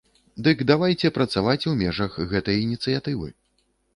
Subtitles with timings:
[0.45, 3.29] Дык давайце працаваць у межах гэтай ініцыятывы.